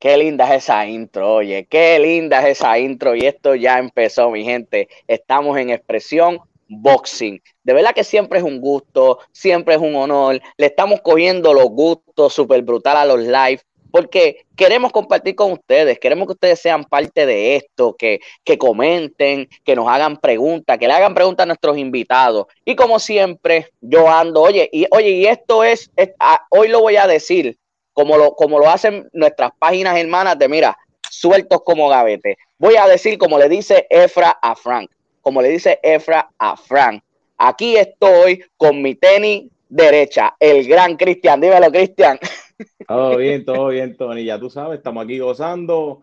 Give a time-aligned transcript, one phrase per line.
[0.00, 4.30] Qué linda es esa intro, oye, qué linda es esa intro y esto ya empezó,
[4.30, 4.88] mi gente.
[5.06, 7.42] Estamos en expresión boxing.
[7.62, 10.40] De verdad que siempre es un gusto, siempre es un honor.
[10.56, 13.60] Le estamos cogiendo los gustos súper brutal a los live
[13.90, 19.48] porque queremos compartir con ustedes, queremos que ustedes sean parte de esto, que, que comenten,
[19.64, 22.46] que nos hagan preguntas, que le hagan preguntas a nuestros invitados.
[22.64, 26.96] Y como siempre, yo ando, oye, y oye, y esto es, ah, hoy lo voy
[26.96, 27.58] a decir,
[28.00, 30.74] como lo, como lo hacen nuestras páginas hermanas de, mira,
[31.10, 32.38] sueltos como gavete.
[32.58, 34.90] Voy a decir como le dice Efra a Frank,
[35.20, 37.02] como le dice Efra a Frank.
[37.36, 41.42] Aquí estoy con mi tenis derecha, el gran Cristian.
[41.42, 42.18] Dímelo, Cristian.
[42.88, 44.24] Todo bien, todo bien, Tony.
[44.24, 46.02] Ya tú sabes, estamos aquí gozando.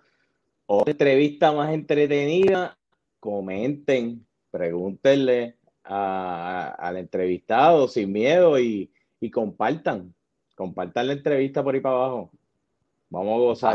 [0.68, 2.78] Otra entrevista más entretenida.
[3.20, 8.92] Comenten, pregúntenle al entrevistado sin miedo y,
[9.34, 10.14] compartan.
[10.58, 12.32] Compartan la entrevista por ahí para abajo.
[13.10, 13.74] Vamos a gozar.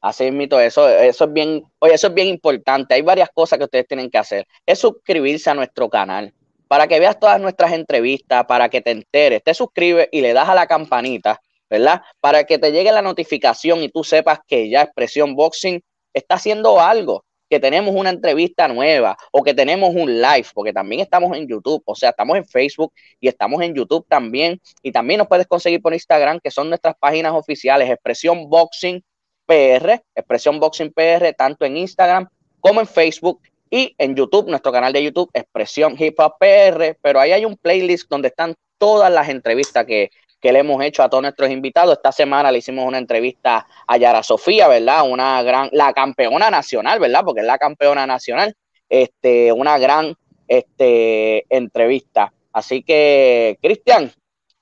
[0.00, 2.92] Así mismo, eso, eso es bien, oye, eso es bien importante.
[2.92, 4.46] Hay varias cosas que ustedes tienen que hacer.
[4.66, 6.34] Es suscribirse a nuestro canal
[6.66, 10.48] para que veas todas nuestras entrevistas, para que te enteres, te suscribes y le das
[10.48, 12.02] a la campanita, ¿verdad?
[12.18, 15.80] Para que te llegue la notificación y tú sepas que ya Expresión Boxing
[16.12, 17.24] está haciendo algo,
[17.54, 21.80] que tenemos una entrevista nueva o que tenemos un live, porque también estamos en YouTube,
[21.86, 24.60] o sea, estamos en Facebook y estamos en YouTube también.
[24.82, 29.04] Y también nos puedes conseguir por Instagram, que son nuestras páginas oficiales, Expresión Boxing
[29.46, 34.92] PR, Expresión Boxing PR, tanto en Instagram como en Facebook y en YouTube, nuestro canal
[34.92, 39.28] de YouTube, Expresión Hip Hop PR, pero ahí hay un playlist donde están todas las
[39.28, 40.10] entrevistas que,
[40.52, 41.96] le hemos hecho a todos nuestros invitados.
[41.96, 45.08] Esta semana le hicimos una entrevista a Yara Sofía, ¿verdad?
[45.08, 47.22] Una gran, la campeona nacional, ¿verdad?
[47.24, 48.54] Porque es la campeona nacional.
[48.88, 50.14] Este, una gran
[50.48, 52.32] este, entrevista.
[52.52, 54.12] Así que, Cristian,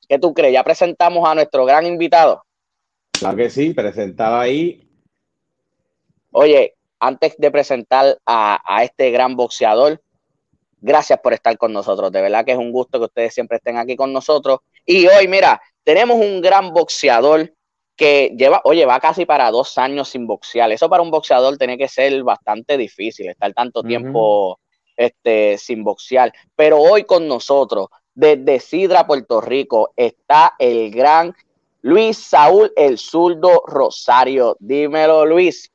[0.08, 0.52] ¿qué tú crees?
[0.52, 2.44] Ya presentamos a nuestro gran invitado.
[3.12, 4.88] Claro que sí, presentado ahí.
[6.32, 10.00] Oye, antes de presentar a, este gran boxeador,
[10.80, 12.10] gracias por estar con nosotros.
[12.10, 14.60] De verdad que es un gusto que ustedes siempre estén aquí con nosotros.
[14.86, 17.52] Y hoy, mira, tenemos un gran boxeador
[17.96, 20.72] que lleva, oye, va casi para dos años sin boxear.
[20.72, 24.58] Eso para un boxeador tiene que ser bastante difícil, estar tanto tiempo
[24.96, 26.32] este, sin boxear.
[26.56, 31.34] Pero hoy con nosotros, desde Sidra, Puerto Rico, está el gran
[31.82, 34.56] Luis Saúl, el zurdo Rosario.
[34.58, 35.70] Dímelo, Luis.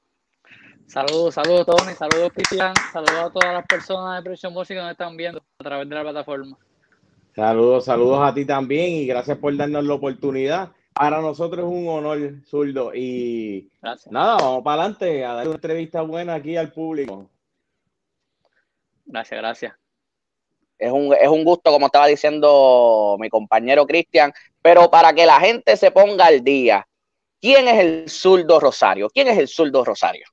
[0.88, 4.92] Saludos, saludos Tony, saludos Cristian, saludos a todas las personas de Presión Música que nos
[4.94, 6.58] están viendo a través de la plataforma.
[7.38, 10.72] Saludos, saludos a ti también y gracias por darnos la oportunidad.
[10.92, 12.96] Para nosotros es un honor, zurdo.
[12.96, 13.70] Y
[14.10, 17.30] nada, vamos para adelante a dar una entrevista buena aquí al público.
[19.06, 19.76] Gracias, gracias.
[20.80, 25.40] Es un, es un gusto, como estaba diciendo mi compañero Cristian, pero para que la
[25.40, 26.88] gente se ponga al día,
[27.40, 29.12] ¿quién es el zurdo Rosario?
[29.14, 30.26] ¿Quién es el zurdo Rosario?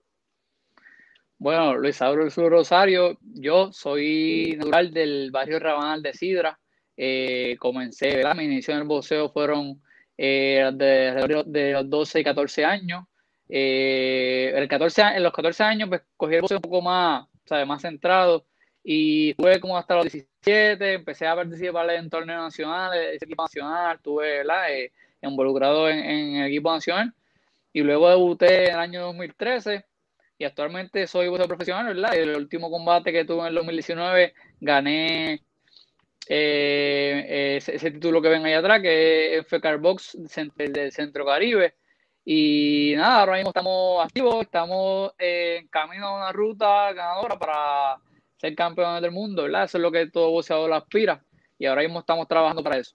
[1.37, 6.59] Bueno, Luis Sur Rosario, yo soy natural del barrio Rabanal de Sidra.
[6.97, 8.37] Eh, comencé, ¿verdad?
[8.37, 9.83] Mi inicio en el boxeo fueron
[10.17, 13.05] eh, de, los 12 y 14 años.
[13.49, 17.67] Eh, el 14, en los 14 años pues, cogí el boxeo un poco más, ¿sabes?
[17.67, 18.47] más centrado
[18.83, 23.97] y tuve como hasta los 17, empecé a participar en torneos nacionales, ese equipo nacional,
[23.97, 24.73] estuve ¿verdad?
[24.73, 27.15] Eh, involucrado en, en, el equipo nacional
[27.73, 29.87] y luego debuté en el año 2013
[30.39, 32.15] y actualmente soy boxeador profesional, ¿verdad?
[32.15, 35.43] El último combate que tuve en el 2019 gané
[36.29, 40.17] eh, ese, título que ven ahí atrás, que es FCAR Box
[40.57, 41.75] del Centro Caribe.
[42.25, 47.99] Y nada, ahora mismo estamos activos, estamos en camino a una ruta ganadora para
[48.39, 49.65] ser campeones del mundo, ¿verdad?
[49.65, 51.23] Eso es lo que todo boxeador aspira.
[51.59, 52.95] Y ahora mismo estamos trabajando para eso.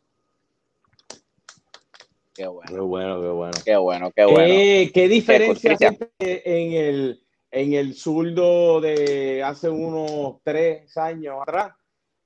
[2.33, 2.71] Qué bueno.
[2.71, 3.53] Qué bueno, qué bueno.
[3.65, 4.91] Qué bueno, qué bueno.
[4.93, 5.75] ¿Qué, diferencia
[6.19, 11.73] en el, en el zurdo de hace unos tres años atrás,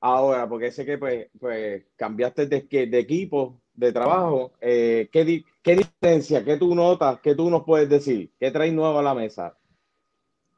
[0.04, 5.76] ahora, porque sé que pues, pues cambiaste de, de equipo, de trabajo, eh, ¿qué, ¿qué,
[5.78, 8.30] diferencia, qué tú notas, qué tú nos puedes decir?
[8.38, 9.58] ¿Qué traes nuevo a la mesa?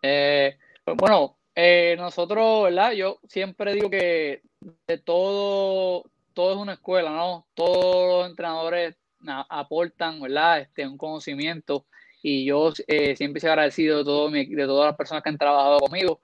[0.01, 2.93] Eh, pues, bueno, eh, nosotros, ¿verdad?
[2.93, 4.41] Yo siempre digo que
[4.87, 7.45] de todo, todo es una escuela, ¿no?
[7.53, 8.95] Todos los entrenadores
[9.27, 10.61] aportan, ¿verdad?
[10.61, 11.85] Este, un conocimiento
[12.23, 15.79] y yo eh, siempre he agradecido de, todo de todas las personas que han trabajado
[15.81, 16.19] conmigo.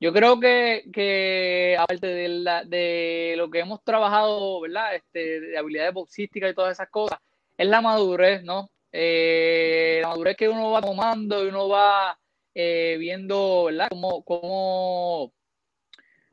[0.00, 4.94] Yo creo que, que aparte de, la, de, lo que hemos trabajado, ¿verdad?
[4.94, 7.18] Este, de habilidades boxísticas y todas esas cosas,
[7.56, 8.70] es la madurez, ¿no?
[8.92, 12.18] Eh, la madurez que uno va tomando y uno va
[12.54, 13.88] viendo, ¿verdad?
[13.90, 15.32] Como, como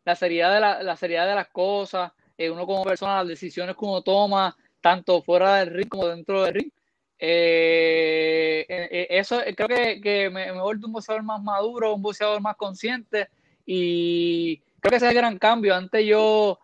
[0.05, 3.85] la seriedad de la, la seriedad de las cosas, uno como persona, las decisiones que
[3.85, 6.71] uno toma, tanto fuera del ring como dentro del ring
[7.25, 11.95] eh, eh, eh, eso creo que, que me, me he vuelto un boxeador más maduro,
[11.95, 13.29] un boxeador más consciente
[13.65, 15.75] y creo que ese es el gran cambio.
[15.75, 16.59] Antes yo,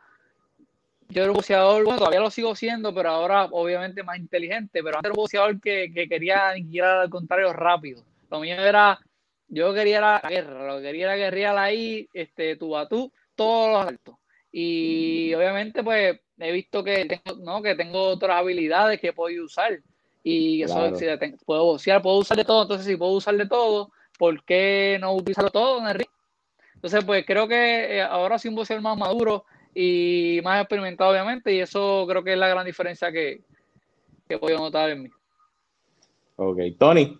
[1.09, 4.97] yo era un boxeador, bueno, todavía lo sigo siendo, pero ahora obviamente más inteligente, pero
[4.97, 8.03] antes era un boxeador que, que quería aniquilar al contrario rápido.
[8.29, 8.99] Lo mío era,
[9.47, 13.69] yo quería la guerra, lo que quería era guerrear ahí, este, tú a tú, todos
[13.71, 14.15] los altos.
[14.51, 17.61] Y obviamente pues he visto que tengo, ¿no?
[17.61, 19.79] que tengo otras habilidades que puedo usar
[20.23, 21.05] y eso si
[21.45, 25.13] puedo boxear, puedo usar de todo, entonces si puedo usar de todo, ¿por qué no
[25.13, 26.09] utilizarlo todo en el ring?
[26.79, 29.43] Entonces, pues creo que eh, ahora sí un boxeador más maduro
[29.75, 33.41] y más experimentado, obviamente, y eso creo que es la gran diferencia que,
[34.29, 35.09] que voy a notar en mí.
[36.37, 37.17] Ok, Tony.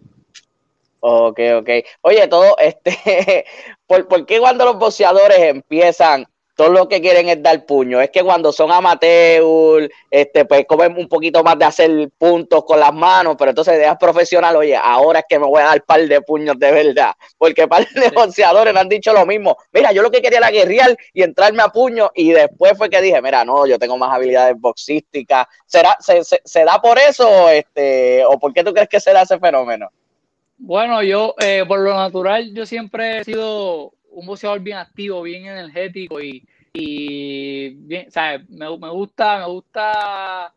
[1.01, 1.69] Ok, ok.
[2.01, 3.45] Oye, todo este,
[3.85, 6.25] ¿por, ¿por qué cuando los boxeadores empiezan
[6.59, 8.01] todo lo que quieren es dar puño.
[8.01, 12.81] Es que cuando son amateur, este, pues comen un poquito más de hacer puntos con
[12.81, 16.05] las manos, pero entonces ideas profesional, oye, ahora es que me voy a dar par
[16.05, 17.13] de puños de verdad.
[17.37, 19.55] Porque par de negociadores me han dicho lo mismo.
[19.71, 23.01] Mira, yo lo que quería era guerrear y entrarme a puño, y después fue que
[23.01, 25.47] dije, mira, no, yo tengo más habilidades boxísticas.
[25.65, 29.21] ¿Será, se, se, da por eso, este, o por qué tú crees que se da
[29.21, 29.87] ese fenómeno?
[30.57, 35.45] Bueno, yo, eh, por lo natural, yo siempre he sido un boxeador bien activo, bien
[35.45, 38.49] energético y, y bien, ¿sabes?
[38.49, 40.53] Me, me, gusta, me gusta,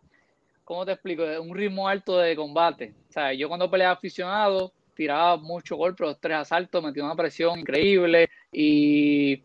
[0.64, 1.22] ¿cómo te explico?
[1.40, 2.94] Un ritmo alto de combate.
[3.08, 3.38] ¿sabes?
[3.38, 9.42] Yo cuando peleaba aficionado tiraba mucho golpe, los tres asaltos, metía una presión increíble y,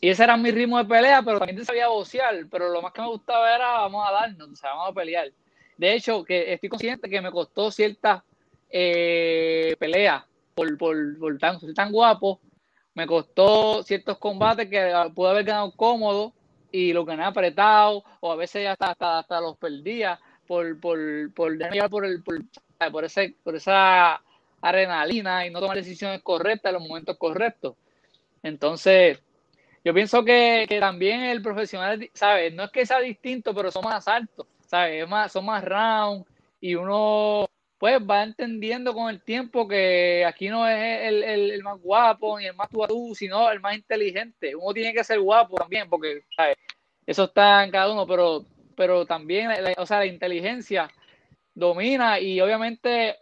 [0.00, 3.02] y, ese era mi ritmo de pelea, pero también sabía boxear, pero lo más que
[3.02, 5.30] me gustaba era vamos a darnos, o sea, vamos a pelear.
[5.76, 8.22] De hecho, que estoy consciente que me costó ciertas
[8.70, 10.24] eh, peleas
[10.54, 12.40] por, por, por tan, tan guapo
[12.96, 16.32] me costó ciertos combates que pude haber ganado cómodo
[16.72, 20.98] y lo gané apretado o a veces hasta, hasta, hasta los perdía por, por,
[21.34, 21.58] por,
[21.90, 22.42] por, el, por,
[22.90, 24.22] por, ese, por esa
[24.62, 27.74] adrenalina y no tomar decisiones correctas en los momentos correctos.
[28.42, 29.22] Entonces,
[29.84, 32.54] yo pienso que, que también el profesional, ¿sabes?
[32.54, 35.06] No es que sea distinto, pero son más altos, ¿sabes?
[35.06, 36.24] más, son más round
[36.62, 37.46] y uno
[37.78, 42.46] pues va entendiendo con el tiempo que aquí no es el, el, más guapo ni
[42.46, 44.56] el más tú, sino el más inteligente.
[44.56, 46.22] Uno tiene que ser guapo también, porque
[47.06, 48.44] eso está en cada uno, pero,
[48.76, 50.90] pero también, la, o sea, la inteligencia
[51.54, 53.16] domina y obviamente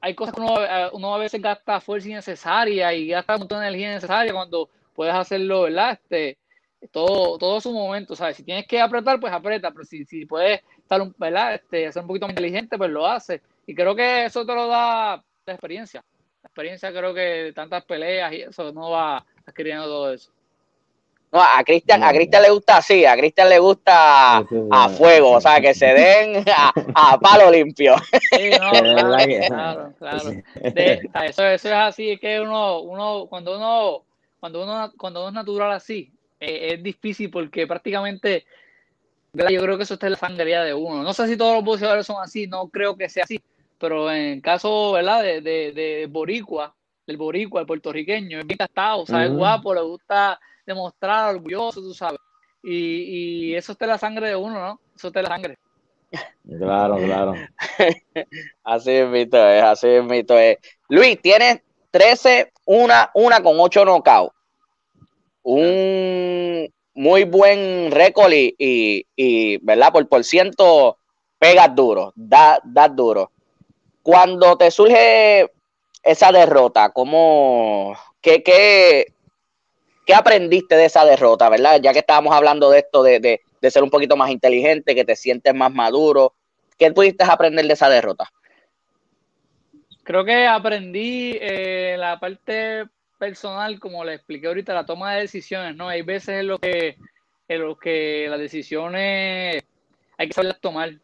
[0.00, 3.60] hay cosas que uno, eh, uno, a veces gasta fuerza innecesaria y gasta un montón
[3.60, 5.92] de energía innecesaria cuando puedes hacerlo, ¿verdad?
[5.92, 6.38] Este,
[6.90, 8.36] todo, todo su momento, ¿sabes?
[8.36, 11.54] Si tienes que apretar, pues aprieta, pero si, si puedes estar, un, ¿verdad?
[11.54, 13.40] Este, ser un poquito más inteligente, pues lo hace.
[13.66, 16.04] Y creo que eso te lo da la experiencia.
[16.42, 20.30] La experiencia creo que tantas peleas y eso no va adquiriendo todo eso.
[21.32, 25.40] No, a Cristian, a Cristian le gusta así, a Cristian le gusta a fuego, o
[25.40, 26.44] sea, que se den
[26.94, 27.94] a, palo limpio.
[28.32, 30.30] Sí, no, claro, claro,
[31.24, 34.04] eso, eso es así, es que uno, uno, cuando uno,
[34.40, 38.44] cuando uno, cuando uno es natural así, eh, es difícil porque prácticamente
[39.32, 41.02] yo creo que eso está en la sangre de uno.
[41.02, 43.40] No sé si todos los boxeadores son así, no creo que sea así,
[43.78, 45.22] pero en caso ¿verdad?
[45.22, 46.74] De, de, de Boricua,
[47.06, 49.32] del Boricua, el puertorriqueño, es bien gastado, ¿sabes?
[49.32, 52.20] guapo, le gusta demostrar orgulloso, tú sabes.
[52.62, 54.80] Y, y eso está en la sangre de uno, ¿no?
[54.94, 55.58] Eso está en la sangre.
[56.58, 57.34] Claro, claro.
[58.64, 60.38] así es, mito, es, así es, mito.
[60.38, 60.58] Es.
[60.88, 64.34] Luis, tienes 13, una, una con 8 knockouts
[65.42, 68.54] un muy buen récord y,
[69.16, 69.92] y, ¿verdad?
[69.92, 70.98] Por por ciento
[71.38, 73.30] pegas duro, da, das duro.
[74.02, 75.50] Cuando te surge
[76.02, 79.06] esa derrota, ¿cómo, qué, qué,
[80.06, 81.80] qué aprendiste de esa derrota, verdad?
[81.82, 85.04] Ya que estábamos hablando de esto, de, de, de ser un poquito más inteligente, que
[85.04, 86.34] te sientes más maduro,
[86.78, 88.28] ¿qué pudiste aprender de esa derrota?
[90.04, 92.86] Creo que aprendí eh, la parte
[93.22, 95.88] personal, como le expliqué ahorita, la toma de decisiones, ¿no?
[95.88, 96.96] Hay veces en lo que,
[97.46, 99.62] en lo que las decisiones
[100.18, 100.94] hay que saberlas tomar,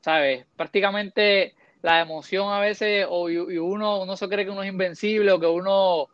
[0.00, 0.44] ¿sabes?
[0.56, 5.30] Prácticamente la emoción a veces, o y uno, uno se cree que uno es invencible
[5.30, 6.08] o que uno,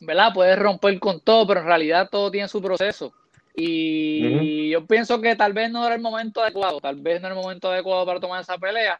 [0.00, 0.32] ¿verdad?
[0.32, 3.12] Puede romper con todo, pero en realidad todo tiene su proceso.
[3.54, 7.36] Y yo pienso que tal vez no era el momento adecuado, tal vez no era
[7.36, 8.98] el momento adecuado para tomar esa pelea.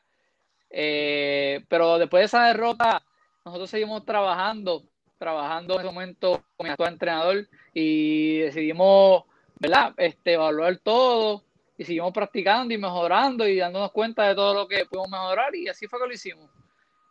[0.69, 3.03] Eh, pero después de esa derrota,
[3.47, 4.92] nosotros seguimos trabajando
[5.23, 9.23] trabajando en ese momento con mi actual entrenador y decidimos,
[9.61, 9.95] ¿verdad?
[9.97, 11.45] Este, evaluar todo
[11.79, 15.69] y seguimos practicando y mejorando y dándonos cuenta de todo lo que pudimos mejorar y
[15.69, 16.51] así fue que lo hicimos.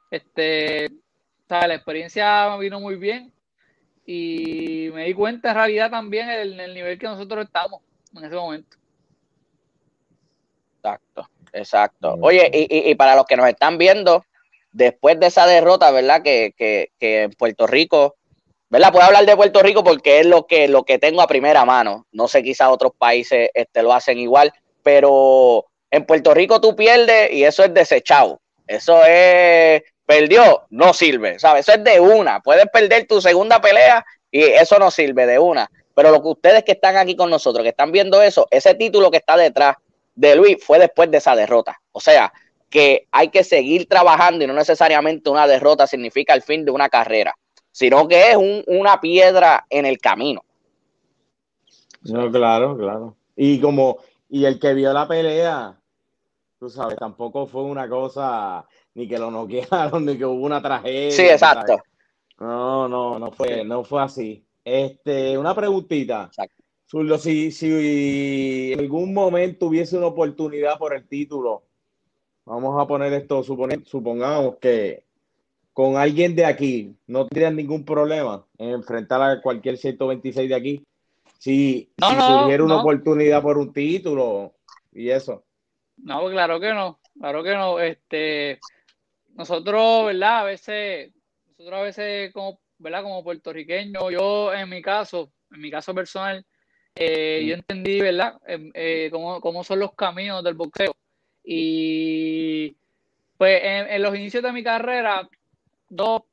[0.10, 0.92] Este,
[1.48, 3.32] la experiencia vino muy bien
[4.06, 7.82] y me di cuenta en realidad también en el, nivel que nosotros estamos
[8.14, 8.78] en ese momento.
[10.76, 12.18] Exacto, exacto.
[12.22, 14.26] Oye, y, para los que nos están viendo,
[14.72, 16.22] después de esa derrota, ¿verdad?
[16.24, 18.16] Que, que, que en Puerto Rico,
[18.70, 18.92] ¿verdad?
[18.92, 22.08] Puedo hablar de Puerto Rico porque es lo que, lo que tengo a primera mano.
[22.12, 27.32] No sé, quizás otros países este, lo hacen igual, pero en Puerto Rico tú pierdes
[27.32, 28.40] y eso es desechado.
[28.66, 31.68] Eso es, perdió, no sirve, ¿sabes?
[31.68, 32.40] Eso es de una.
[32.40, 35.70] Puedes perder tu segunda pelea y eso no sirve de una.
[35.94, 39.12] Pero lo que ustedes que están aquí con nosotros, que están viendo eso, ese título
[39.12, 39.76] que está detrás
[40.16, 41.82] de Luis fue después de esa derrota.
[41.92, 42.32] O sea,
[42.72, 46.90] que hay que seguir trabajando y no necesariamente una derrota significa el fin de una
[46.90, 47.36] carrera,
[47.70, 50.42] sino que es una piedra en el camino.
[52.04, 53.18] No, claro, claro.
[53.36, 53.98] Y como,
[54.30, 55.78] y el que vio la pelea,
[56.58, 61.12] tú sabes, tampoco fue una cosa ni que lo noquearon, ni que hubo una tragedia.
[61.12, 61.78] Sí, exacto.
[62.40, 64.44] No, no, no fue, no fue así.
[64.64, 66.26] Este, una preguntita.
[66.26, 67.18] Exacto.
[67.20, 71.64] si, si en algún momento hubiese una oportunidad por el título,
[72.52, 75.06] vamos a poner esto, supongamos que
[75.72, 80.84] con alguien de aquí no tendrían ningún problema en enfrentar a cualquier 126 de aquí.
[81.40, 84.54] Si, surgiera una oportunidad por un título
[84.92, 85.46] y eso.
[85.96, 87.80] No, claro que no, claro que no.
[87.80, 88.60] Este,
[89.30, 90.40] nosotros, ¿verdad?
[90.40, 91.14] A veces,
[91.58, 93.04] nosotros a veces como, ¿verdad?
[93.04, 96.46] Como puertorriqueños, yo en mi caso, en mi caso personal,
[96.96, 97.60] eh, yo mm.
[97.60, 98.38] entendí, ¿verdad?
[98.46, 100.94] Em, eh, cómo, cómo, son los caminos del boxeo.
[101.44, 102.76] Y
[103.38, 105.28] pues en, los inicios de mi carrera,
[105.90, 106.26] no,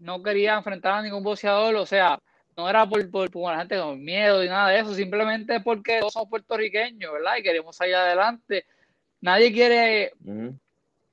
[0.00, 2.20] no quería enfrentar a ningún boxeador, o sea,
[2.56, 6.14] no era por, por, la gente con miedo y nada de eso, simplemente porque todos
[6.14, 7.36] somos puertorriqueños, ¿verdad?
[7.36, 8.66] Y queremos salir adelante.
[9.20, 10.12] Nadie quiere,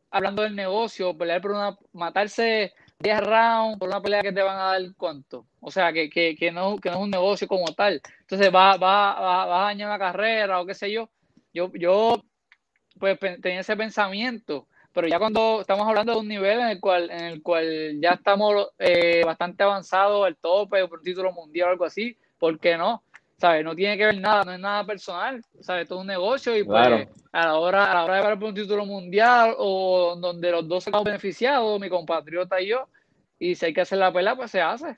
[0.09, 4.57] hablando del negocio, pelear por una, matarse 10 rounds por una pelea que te van
[4.57, 5.45] a dar cuánto.
[5.59, 8.01] O sea, que, que, que, no, que no es un negocio como tal.
[8.21, 11.09] Entonces va, va, va, va a dañar una carrera o qué sé yo.
[11.53, 12.23] Yo, yo
[12.99, 17.11] pues tenía ese pensamiento, pero ya cuando estamos hablando de un nivel en el cual,
[17.11, 21.71] en el cual ya estamos eh, bastante avanzados, el tope, por un título mundial o
[21.71, 23.03] algo así, ¿por qué no?
[23.37, 23.65] ¿Sabes?
[23.65, 25.89] No tiene que ver nada, no es nada personal, ¿sabes?
[25.89, 28.47] Todo es un negocio y pues a la hora, a la hora de ver por
[28.47, 32.87] un título mundial o donde los dos se han beneficiado, mi compatriota y yo,
[33.37, 34.95] y si hay que hacer la pelea, pues se hace,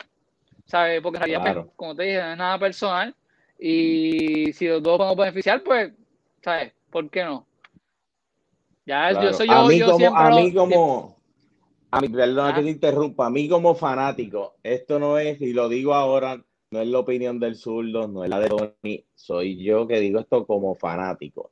[0.65, 1.01] ¿sabes?
[1.01, 3.15] Porque en realidad, pues, como te dije, no es nada personal
[3.57, 5.91] y si los dos podemos beneficiar, pues,
[6.43, 6.71] ¿sabes?
[6.91, 7.46] ¿Por qué no?
[8.87, 11.17] Ya, yo soy yo, a mí como, a mí como,
[11.91, 15.67] a mí, perdona que te interrumpa, a mí como fanático, esto no es, y lo
[15.67, 16.41] digo ahora,
[16.71, 20.21] no es la opinión del zurdo, no es la de Tony, soy yo que digo
[20.21, 21.51] esto como fanático.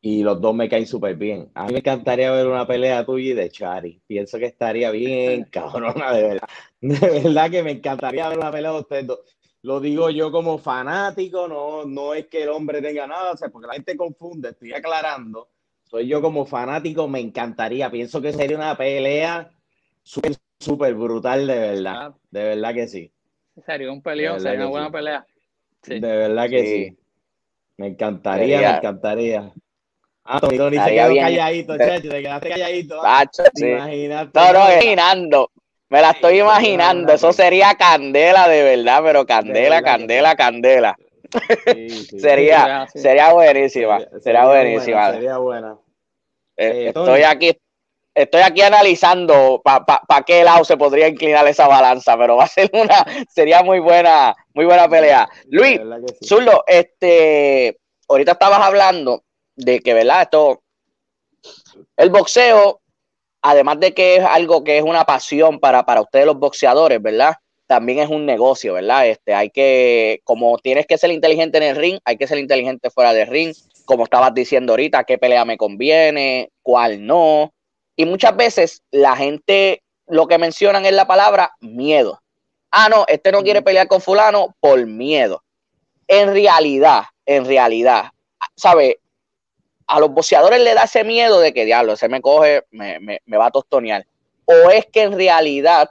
[0.00, 1.50] Y los dos me caen súper bien.
[1.54, 4.02] A mí me encantaría ver una pelea tuya y de Chari.
[4.06, 6.48] Pienso que estaría bien, cabrona, de verdad.
[6.80, 9.20] De verdad que me encantaría ver una pelea de ustedes dos.
[9.62, 13.48] Lo digo yo como fanático, no, no es que el hombre tenga nada, o sea,
[13.48, 15.48] porque la gente confunde, estoy aclarando
[15.94, 17.88] soy yo como fanático, me encantaría.
[17.88, 19.48] Pienso que sería una pelea
[20.02, 22.14] súper, súper brutal, de verdad.
[22.32, 23.12] De verdad que sí.
[23.64, 25.24] Sería un peleón, sería una buena pelea.
[25.86, 26.98] De verdad que sí.
[27.76, 29.52] Me encantaría, me encantaría.
[30.24, 33.00] Ah, Tony, Tony se quedó calladito, chacho, te quedaste calladito.
[33.00, 33.70] Pacho, sí.
[33.70, 35.50] No, no, imaginando.
[35.90, 37.12] Me la estoy imaginando.
[37.12, 40.96] Eso sería candela de verdad, pero candela, candela, candela.
[42.18, 44.00] sería, sería buenísima.
[44.20, 45.12] Sería, buenísima.
[45.12, 45.78] sería buena.
[46.56, 47.58] Eh, eh, estoy aquí
[48.14, 52.48] estoy aquí analizando para pa, qué lado se podría inclinar esa balanza, pero va a
[52.48, 55.28] ser una, sería muy buena, muy buena pelea.
[55.46, 55.80] Luis,
[56.22, 57.76] Zurdo, este,
[58.08, 59.24] ahorita estabas hablando
[59.56, 60.22] de que, ¿verdad?
[60.22, 60.62] Esto,
[61.96, 62.80] el boxeo,
[63.42, 67.34] además de que es algo que es una pasión para, para ustedes los boxeadores, ¿verdad?
[67.66, 69.08] también es un negocio, ¿verdad?
[69.08, 72.90] Este, hay que, como tienes que ser inteligente en el ring, hay que ser inteligente
[72.90, 73.54] fuera del ring,
[73.84, 77.52] como estabas diciendo ahorita, qué pelea me conviene, cuál no.
[77.96, 82.20] Y muchas veces la gente lo que mencionan es la palabra miedo.
[82.70, 85.42] Ah, no, este no quiere pelear con fulano por miedo.
[86.08, 88.06] En realidad, en realidad,
[88.56, 89.00] ¿sabe?
[89.86, 93.20] A los boxeadores le da ese miedo de que, diablo, ese me coge, me, me,
[93.24, 94.06] me va a tostonear.
[94.46, 95.88] O es que en realidad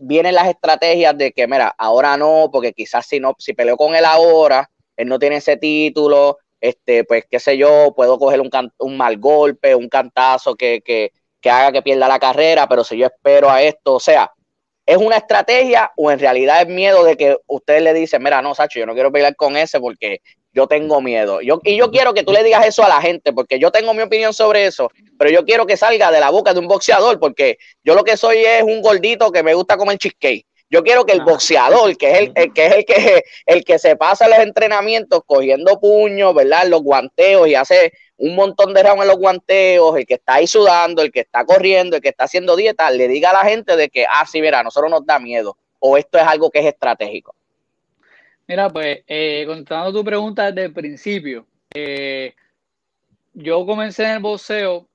[0.00, 3.94] vienen las estrategias de que, mira, ahora no, porque quizás si no, si peleo con
[3.94, 8.96] él ahora, él no tiene ese título, este, pues qué sé yo, puedo coger un,
[8.96, 13.06] mal golpe, un cantazo que, que, que haga que pierda la carrera, pero si yo
[13.06, 14.30] espero a esto, o sea,
[14.86, 18.54] ¿es una estrategia o en realidad es miedo de que ustedes le dicen, mira, no,
[18.54, 20.20] Sacho, yo no quiero pelear con ese porque
[20.52, 21.40] yo tengo miedo.
[21.40, 23.92] Yo, y yo quiero que tú le digas eso a la gente, porque yo tengo
[23.92, 24.88] mi opinión sobre eso,
[25.18, 28.16] pero yo quiero que salga de la boca de un boxeador, porque yo lo que
[28.16, 30.46] soy es un gordito que me gusta comer cheesecake.
[30.72, 33.94] Yo quiero que el boxeador, que es el, que es el que el que se
[33.94, 36.66] pasa los entrenamientos cogiendo puños, ¿verdad?
[36.66, 40.46] Los guanteos y hace un montón de rounds en los guanteos, el que está ahí
[40.46, 43.76] sudando, el que está corriendo, el que está haciendo dieta, le diga a la gente
[43.76, 46.60] de que, ah, sí, verá, a nosotros nos da miedo, o esto es algo que
[46.60, 47.34] es estratégico.
[48.46, 52.32] Mira, pues, eh, contestando tu pregunta desde el principio, eh,
[53.34, 54.88] yo comencé en el boxeo,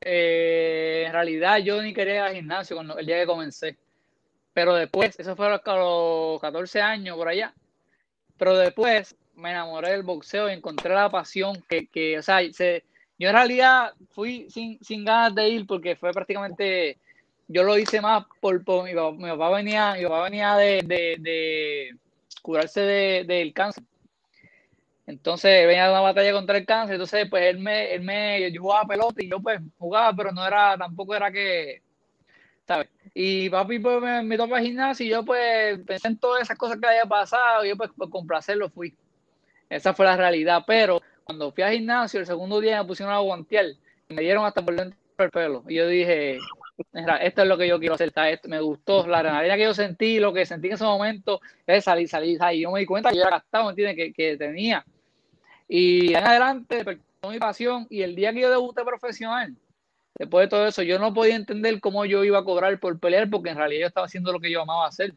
[0.00, 3.76] eh, en realidad yo ni quería ir al gimnasio cuando, el día que comencé,
[4.58, 7.54] pero después, eso fue a los 14 años por allá,
[8.36, 12.82] pero después me enamoré del boxeo y encontré la pasión que, que o sea, se,
[13.20, 16.98] yo en realidad fui sin, sin ganas de ir porque fue prácticamente,
[17.46, 21.96] yo lo hice más por, mi, papá, venía, mi papá venía de, de, de
[22.42, 23.84] curarse del de, cáncer.
[25.06, 28.88] Entonces venía de una batalla contra el cáncer, entonces pues él me, él me, jugaba
[28.88, 31.80] pelota y yo pues jugaba, pero no era, tampoco era que,
[32.68, 32.88] ¿sabes?
[33.14, 36.56] Y papi pues me invitó para el gimnasio y yo pues pensé en todas esas
[36.56, 38.94] cosas que había pasado y yo pues por complacerlo fui.
[39.68, 43.18] Esa fue la realidad, pero cuando fui al gimnasio el segundo día me pusieron a
[43.18, 43.66] guantear
[44.08, 45.64] me dieron hasta por dentro del pelo.
[45.68, 46.38] Y yo dije,
[47.20, 48.12] esto es lo que yo quiero hacer,
[48.44, 52.08] me gustó la adrenalina que yo sentí, lo que sentí en ese momento, es salir,
[52.08, 53.96] salir, y yo me di cuenta que yo era gastado, ¿entiendes?
[53.96, 54.84] Que, que tenía
[55.68, 59.54] y en adelante despertó mi pasión y el día que yo debuté profesional,
[60.18, 63.28] después de todo eso, yo no podía entender cómo yo iba a cobrar por pelear
[63.30, 65.14] porque en realidad yo estaba haciendo lo que yo amaba hacer.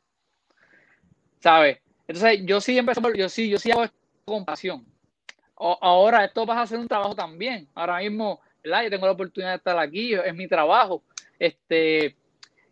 [1.39, 1.79] ¿Sabes?
[2.07, 4.85] Entonces yo sí empecé, yo sí, yo sí hago esto con pasión.
[5.57, 7.67] ahora esto va a ser un trabajo también.
[7.73, 8.83] Ahora mismo, ¿verdad?
[8.83, 11.03] Yo tengo la oportunidad de estar aquí, es mi trabajo.
[11.39, 12.15] Este,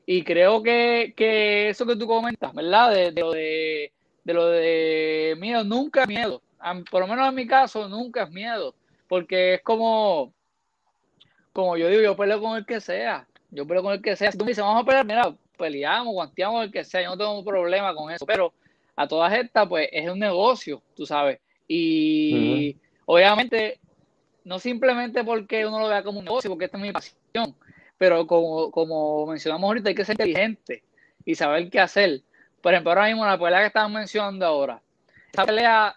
[0.06, 2.94] y creo que, que eso que tú comentas, ¿verdad?
[2.94, 3.92] De, de, lo de,
[4.24, 6.42] de lo de miedo, nunca miedo
[6.90, 8.76] por lo menos en mi caso, nunca es miedo,
[9.08, 10.34] porque es como,
[11.60, 14.32] como yo digo, yo peleo con el que sea, yo peleo con el que sea.
[14.32, 17.18] Si tú me dices, vamos a pelear, mira, peleamos, guanteamos el que sea, yo no
[17.18, 18.54] tengo un problema con eso, pero
[18.96, 22.76] a todas estas, pues es un negocio, tú sabes, y
[23.06, 23.80] obviamente,
[24.44, 27.56] no simplemente porque uno lo vea como un negocio, porque esta es mi pasión,
[27.98, 30.84] pero como, como mencionamos ahorita, hay que ser inteligente
[31.26, 32.22] y saber qué hacer.
[32.62, 34.82] Por ejemplo, ahora mismo la pelea que estaban mencionando ahora,
[35.32, 35.96] esa pelea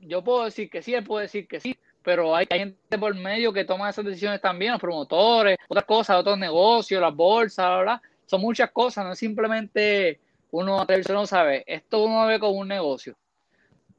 [0.00, 1.76] yo puedo decir que sí, él puede decir que sí,
[2.08, 6.38] pero hay, gente por medio que toma esas decisiones también, los promotores, otras cosas, otros
[6.38, 8.00] negocios, las bolsas, ¿verdad?
[8.24, 10.18] Son muchas cosas, no es simplemente
[10.50, 13.14] uno no sabe, esto uno ve como un negocio.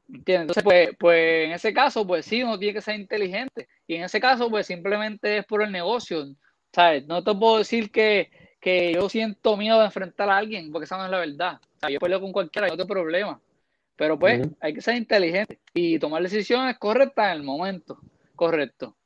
[0.08, 0.56] ¿Entiendes?
[0.56, 3.68] Entonces, pues, pues en ese caso, pues sí, uno tiene que ser inteligente.
[3.86, 6.34] Y en ese caso, pues simplemente es por el negocio.
[6.72, 7.06] ¿Sabes?
[7.06, 8.28] No te puedo decir que,
[8.60, 11.60] que yo siento miedo de enfrentar a alguien, porque esa no es la verdad.
[11.76, 13.40] O sea, yo peleo con cualquiera, no tengo problema.
[14.00, 18.00] Pero pues hay que ser inteligente y tomar decisiones correctas en el momento
[18.34, 18.96] correcto.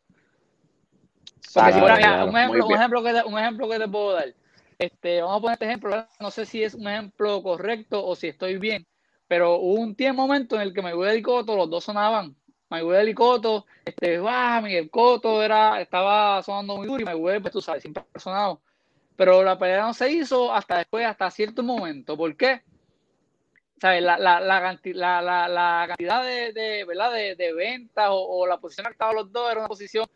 [1.52, 4.32] Porque si un, ejemplo, un, ejemplo que te, un ejemplo que te puedo dar.
[4.78, 8.28] Este, vamos a poner este ejemplo, no sé si es un ejemplo correcto o si
[8.28, 8.86] estoy bien,
[9.26, 12.36] pero hubo un tiempo, momento en el que Mayweather y Cotto, los dos sonaban.
[12.70, 17.52] Mayweather y Cotto, este, ah, Miguel Cotto era, estaba sonando muy duro y Mayweather, pues
[17.52, 18.62] tú sabes, siempre ha sonado.
[19.16, 22.16] Pero la pelea no se hizo hasta después, hasta cierto momento.
[22.16, 22.62] ¿Por qué?
[23.80, 24.02] ¿Sabes?
[24.02, 27.12] La, la, la, la, cantidad de, de, ¿verdad?
[27.12, 30.06] de, de ventas o, la posición que estaban los dos era una posición,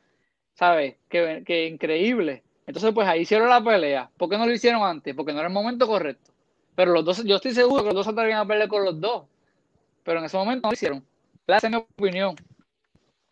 [0.54, 0.96] ¿sabes?
[1.08, 2.42] Que, que, increíble.
[2.66, 4.10] Entonces, pues ahí hicieron la pelea.
[4.16, 5.14] ¿Por qué no lo hicieron antes?
[5.14, 6.32] Porque no era el momento correcto.
[6.74, 9.00] Pero los dos, yo estoy seguro que los dos se atrevían a pelear con los
[9.00, 9.24] dos.
[10.04, 11.04] Pero en ese momento no lo hicieron.
[11.46, 12.36] Esa es mi opinión.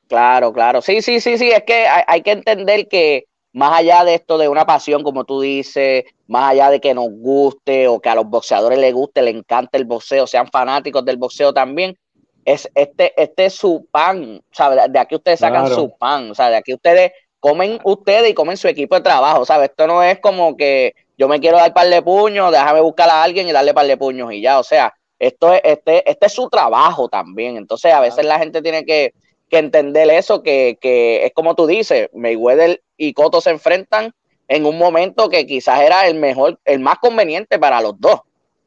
[0.08, 0.80] Claro, claro.
[0.80, 1.50] Sí, sí, sí, sí.
[1.50, 5.40] Es que hay que entender que más allá de esto de una pasión, como tú
[5.40, 9.34] dices, más allá de que nos guste o que a los boxeadores les guste, les
[9.34, 11.96] encante el boxeo, sean fanáticos del boxeo también,
[12.44, 14.92] es este, este es su pan, ¿sabes?
[14.92, 18.58] De aquí ustedes sacan su pan, o sea, de aquí ustedes comen ustedes y comen
[18.58, 19.70] su equipo de trabajo, ¿sabes?
[19.70, 23.22] Esto no es como que yo me quiero dar par de puños, déjame buscar a
[23.22, 26.32] alguien y darle par de puños y ya, o sea, esto es, este, este es
[26.34, 29.14] su trabajo también, entonces a veces la gente tiene que,
[29.48, 34.14] que entender eso, que, que es como tú dices, Mayweather y Coto se enfrentan
[34.48, 38.20] en un momento que quizás era el mejor, el más conveniente para los dos,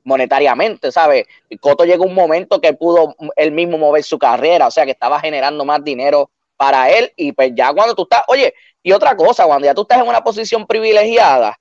[0.03, 1.25] monetariamente, ¿sabes?
[1.59, 5.19] Coto llegó un momento que pudo él mismo mover su carrera, o sea, que estaba
[5.19, 9.45] generando más dinero para él y pues ya cuando tú estás, oye, y otra cosa,
[9.45, 11.57] cuando ya tú estás en una posición privilegiada,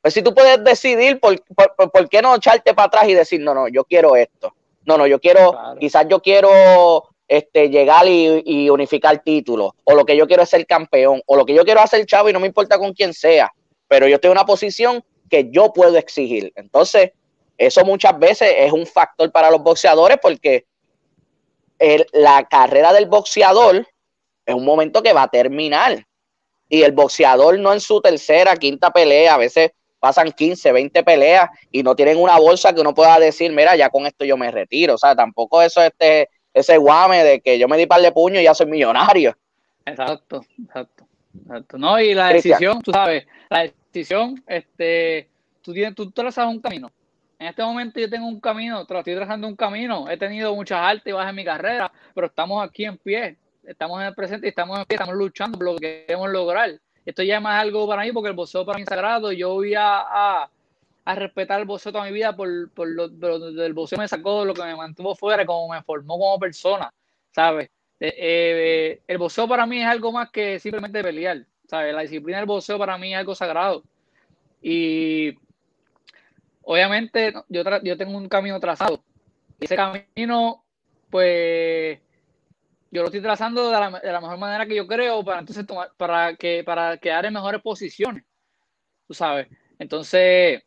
[0.00, 1.40] pues si tú puedes decidir por,
[1.92, 4.52] por, qué no echarte para atrás y decir, no, no, yo quiero esto,
[4.84, 10.14] no, no, yo quiero, quizás yo quiero este, llegar y, unificar títulos, o lo que
[10.18, 12.46] yo quiero es ser campeón, o lo que yo quiero hacer chavo y no me
[12.46, 13.50] importa con quién sea,
[13.88, 16.52] pero yo estoy en una posición que yo puedo exigir.
[16.56, 17.12] Entonces,
[17.56, 20.66] eso muchas veces es un factor para los boxeadores porque
[22.12, 23.86] la carrera del boxeador
[24.44, 26.04] es un momento que va a terminar.
[26.68, 31.48] Y el boxeador no en su tercera, quinta pelea, a veces pasan 15, 20 peleas
[31.70, 34.50] y no tienen una bolsa que uno pueda decir, mira, ya con esto yo me
[34.50, 34.96] retiro.
[34.96, 38.40] O sea, tampoco eso este, ese guame de que yo me di par de puño
[38.40, 39.36] y ya soy millonario.
[39.84, 41.06] Exacto, exacto,
[41.40, 41.78] exacto.
[41.78, 45.28] No, y la decisión, tú sabes, la decisión, este,
[45.62, 46.90] tú tienes, tú trazas un camino.
[47.38, 50.08] En este momento yo tengo un camino, estoy trazando un camino.
[50.08, 53.36] He tenido muchas altas y bajas en mi carrera, pero estamos aquí en pie.
[53.64, 56.70] Estamos en el presente y estamos en pie, estamos luchando por lo que queremos lograr.
[57.04, 59.32] Esto ya es más algo para mí porque el boxeo para mí es sagrado.
[59.32, 60.50] Yo voy a, a,
[61.04, 64.62] respetar el boxeo toda mi vida por, por lo del boxeo me sacó, lo que
[64.62, 66.92] me mantuvo fuera, como me formó como persona,
[67.32, 67.70] ¿sabes?
[67.98, 71.94] Eh, eh, el boxeo para mí es algo más que simplemente pelear, ¿sabes?
[71.94, 73.82] La disciplina del boxeo para mí es algo sagrado.
[74.60, 75.36] Y
[76.62, 79.02] obviamente yo, yo tengo un camino trazado.
[79.60, 80.64] Y ese camino,
[81.10, 82.00] pues
[82.90, 85.66] yo lo estoy trazando de la, de la, mejor manera que yo creo para entonces
[85.66, 88.24] tomar, para que para quedar en mejores posiciones.
[89.06, 89.48] Tú sabes.
[89.78, 90.62] Entonces,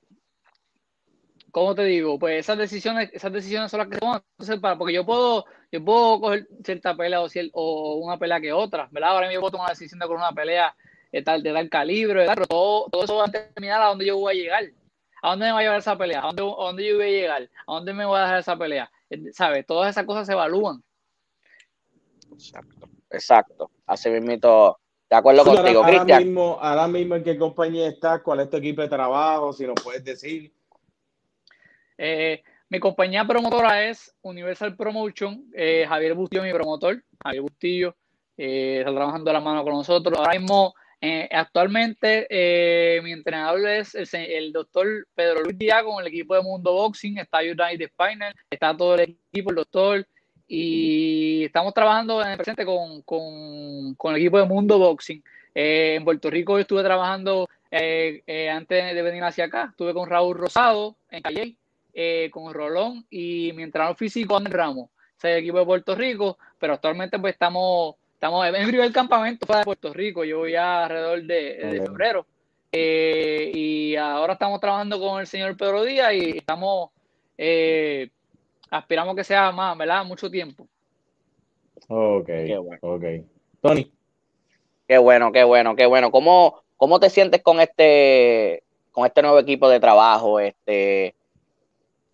[1.56, 2.20] ¿cómo te digo?
[2.20, 4.22] Pues esas decisiones, esas decisiones son las que toman.
[4.32, 8.52] Entonces, para, porque yo puedo, yo puedo coger cierta pelea o, o una pelea que
[8.52, 9.12] otra, ¿verdad?
[9.12, 10.76] Ahora mismo yo puedo tomar la decisión de coger una pelea
[11.14, 12.34] de tal, de tal calibre, ¿verdad?
[12.36, 14.64] Pero todo, todo eso va a terminar a dónde yo voy a llegar.
[15.22, 16.20] ¿A dónde me va a llevar esa pelea?
[16.20, 17.50] ¿A dónde, a dónde yo voy a llegar?
[17.68, 18.92] ¿A dónde me voy a dejar esa pelea?
[19.32, 19.66] ¿Sabes?
[19.66, 20.84] Todas esas cosas se evalúan.
[22.34, 23.72] Exacto, exacto.
[23.86, 24.78] Así mismo,
[25.10, 26.22] de acuerdo contigo, Cristian.
[26.22, 29.76] Mismo, ahora mismo en qué compañía estás, cuál es tu equipo de trabajo, si nos
[29.82, 30.54] puedes decir.
[31.98, 35.46] Eh, mi compañía promotora es Universal Promotion.
[35.54, 37.04] Eh, Javier Bustillo, mi promotor.
[37.24, 37.96] Javier Bustillo
[38.38, 40.18] eh, está trabajando de la mano con nosotros.
[40.18, 40.74] Ahora mismo,
[41.32, 42.28] actualmente,
[43.04, 47.20] mi entrenador es el, doctor Pedro Luis Díaz con el equipo de Mundo Boxing.
[47.20, 50.08] Está United Spinal, está todo el equipo, el doctor
[50.48, 55.24] y estamos trabajando en el presente con, con, el equipo de Mundo Boxing.
[55.54, 61.22] En Puerto Rico estuve trabajando antes de venir hacia acá, estuve con Raúl Rosado en
[61.22, 61.58] Calle,
[62.32, 66.74] con Rolón y mi entrenador físico en Ramos, es el equipo de Puerto Rico, pero
[66.74, 71.56] actualmente pues estamos, estamos en el primer campamento de Puerto Rico, yo voy alrededor de,
[71.56, 72.26] de febrero.
[72.72, 76.90] y ahora estamos trabajando con el señor Pedro Díaz y estamos
[78.70, 80.06] aspiramos que sea más, ¿verdad?
[80.06, 80.68] Mucho tiempo.
[81.88, 82.30] Ok,
[82.82, 83.04] ok.
[83.62, 83.92] Tony.
[84.88, 86.12] Qué bueno, qué bueno, qué bueno.
[86.12, 90.40] ¿Cómo, cómo te sientes con este, con este nuevo equipo de trabajo?
[90.40, 91.16] Este,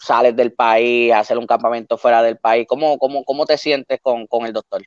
[0.01, 2.65] sales del país, hacer un campamento fuera del país.
[2.67, 4.83] ¿Cómo, cómo, cómo te sientes con, el doctor?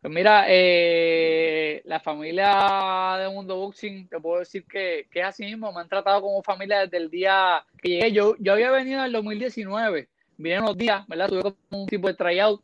[0.00, 5.44] Pues mira, eh, la familia de Mundo Boxing, te puedo decir que, que, es así
[5.44, 8.12] mismo, me han tratado como familia desde el día que llegué.
[8.12, 10.08] Yo, yo había venido en el 2019
[10.42, 11.28] vine unos días, ¿verdad?
[11.28, 12.62] Tuve como un tipo de tryout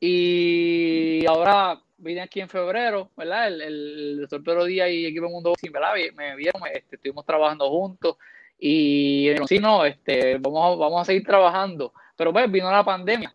[0.00, 3.48] y ahora vine aquí en febrero, ¿verdad?
[3.48, 5.94] El, el doctor Pedro Díaz y equipo Mundo Boxing, ¿verdad?
[6.14, 8.16] Me vieron, este, estuvimos trabajando juntos
[8.64, 13.34] y sí, no, este, vamos, vamos a seguir trabajando, pero pues vino la pandemia,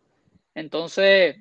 [0.55, 1.35] entonces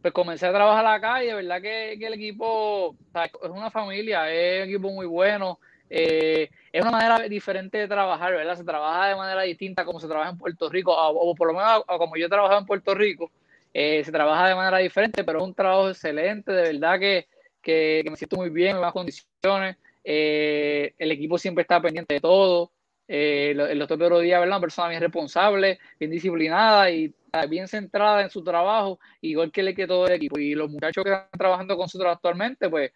[0.00, 4.32] pues comencé a trabajar acá y de verdad que, que el equipo es una familia,
[4.32, 8.56] es un equipo muy bueno, eh, es una manera diferente de trabajar, ¿verdad?
[8.56, 11.84] Se trabaja de manera distinta como se trabaja en Puerto Rico, o, por lo menos
[11.84, 13.30] como yo he trabajado en Puerto Rico,
[13.74, 17.28] eh, se trabaja de manera diferente, pero es un trabajo excelente, de verdad que,
[17.60, 22.20] que, me siento muy bien, en buenas condiciones, eh, el equipo siempre está pendiente de
[22.22, 22.72] todo,
[23.10, 24.56] el doctor Pedro Díaz, ¿verdad?
[24.56, 27.12] Una persona bien responsable, bien disciplinada y
[27.48, 30.38] bien centrada en su trabajo, igual que le que todo el equipo.
[30.38, 32.92] Y los muchachos que están trabajando con nosotros actualmente, pues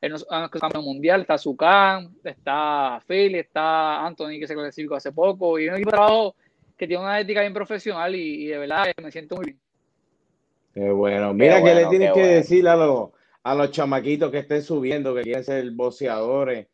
[0.00, 5.58] en los campeonatos mundial, está Zucán, está Phil, está Anthony que se clasificó hace poco,
[5.58, 6.34] y es un equipo de trabajo
[6.76, 9.60] que tiene una ética bien profesional y, de verdad me siento muy bien.
[10.72, 11.34] Qué bueno.
[11.34, 13.10] Mira, que le tienes que decir a los,
[13.42, 16.68] a los chamaquitos que estén subiendo, que quieren ser boxeadores?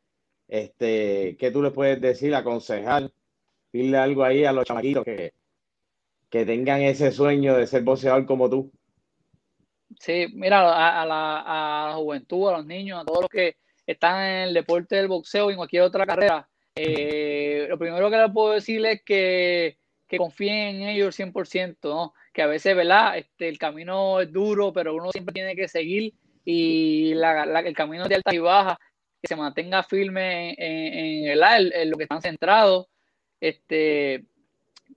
[0.48, 3.11] Este, ¿Qué tú les puedes decir, aconsejar?
[3.72, 5.33] Dile algo ahí a los chamaquitos que,
[6.28, 8.72] que tengan ese sueño de ser boxeador como tú.
[10.00, 14.54] Sí, mira, a, la, juventud, a los niños, a todos los que están en el
[14.54, 18.85] deporte del boxeo y en cualquier otra carrera, eh, lo primero que les puedo decir
[18.85, 19.78] es que,
[20.16, 22.14] confíen en ellos 100%, ¿no?
[22.33, 23.18] Que a veces, ¿verdad?
[23.18, 28.14] Este, el camino es duro, pero uno siempre tiene que seguir y el camino de
[28.14, 28.78] alta y baja,
[29.24, 32.88] que se mantenga firme en, en, lo que están centrados,
[33.40, 34.26] este,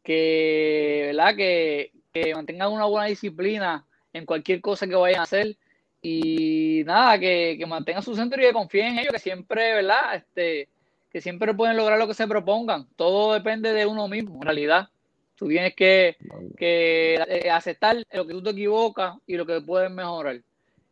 [0.04, 1.36] que, ¿verdad?
[1.38, 5.56] Que, que mantengan una buena disciplina en cualquier cosa que vayan a hacer.
[6.02, 10.16] Y nada, que, que mantengan su centro y que confíen en ellos, que siempre, ¿verdad?
[10.16, 10.68] Este,
[11.10, 12.86] que siempre pueden lograr lo que se propongan.
[12.98, 14.90] Todo depende de uno mismo, en realidad.
[15.36, 16.18] Tú tienes que,
[16.58, 20.42] que eh, aceptar lo que tú te equivocas y lo que puedes mejorar.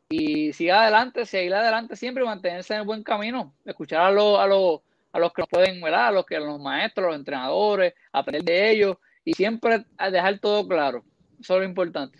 [0.10, 3.54] Y siga adelante, seguir adelante siempre y mantenerse en el buen camino.
[3.66, 6.08] Escuchar a los, a los, a los que nos pueden, ¿verdad?
[6.08, 11.04] A los que los maestros, los entrenadores, aprender de ellos y siempre dejar todo claro.
[11.40, 12.20] Eso es lo importante.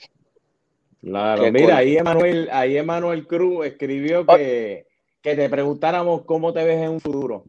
[1.02, 4.88] Claro, mira, ahí Emanuel, ahí Emanuel Cruz escribió que,
[5.22, 7.46] que te preguntáramos cómo te ves en un futuro.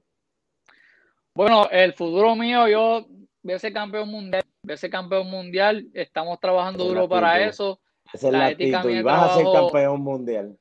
[1.34, 3.06] Bueno, el futuro mío, yo
[3.42, 7.80] voy a ser campeón mundial, voy a ser campeón mundial, estamos trabajando duro para eso.
[8.12, 10.56] Esa es la, ética y vas a ser campeón mundial.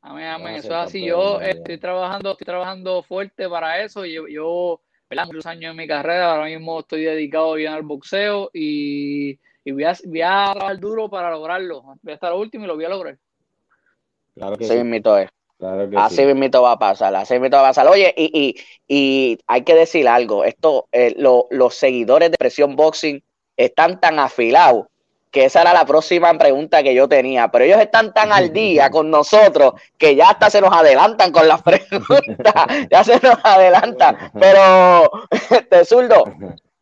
[0.00, 0.54] Amén, amén.
[0.56, 1.04] Eso es así.
[1.04, 4.04] Yo estoy trabajando, estoy trabajando fuerte para eso.
[4.04, 4.80] Yo, yo
[5.26, 9.38] muchos años en mi carrera, ahora mismo estoy dedicado bien al boxeo y,
[9.70, 11.82] voy, a, voy, a, trabajar duro para lograrlo.
[12.02, 13.18] Voy a estar último y lo voy a lograr.
[14.34, 14.74] Claro que sí.
[14.74, 15.30] es.
[15.96, 17.86] así mismo va a pasar, así mismo va a pasar.
[17.86, 18.56] Oye, y,
[18.88, 23.22] y, hay que decir algo, esto, eh, los seguidores de Presión Boxing
[23.56, 24.86] están tan afilados
[25.32, 28.90] que esa era la próxima pregunta que yo tenía, pero ellos están tan al día
[28.90, 32.54] con nosotros que ya hasta se nos adelantan con las preguntas,
[32.90, 35.10] ya se nos adelantan, pero
[35.50, 36.24] este zurdo,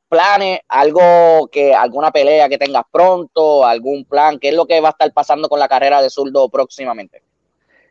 [0.08, 4.88] planes, algo que, alguna pelea que tengas pronto, algún plan, ¿qué es lo que va
[4.88, 7.22] a estar pasando con la carrera de zurdo próximamente?